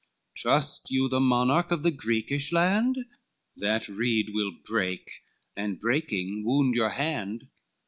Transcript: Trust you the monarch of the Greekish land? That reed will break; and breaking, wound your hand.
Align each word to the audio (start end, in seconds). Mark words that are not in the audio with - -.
Trust 0.35 0.89
you 0.89 1.07
the 1.07 1.19
monarch 1.19 1.69
of 1.69 1.83
the 1.83 1.91
Greekish 1.91 2.51
land? 2.51 3.05
That 3.55 3.87
reed 3.87 4.29
will 4.33 4.49
break; 4.65 5.07
and 5.55 5.79
breaking, 5.79 6.43
wound 6.43 6.73
your 6.73 6.89
hand. 6.89 7.47